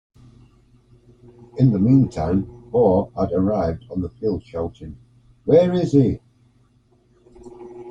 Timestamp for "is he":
5.73-6.19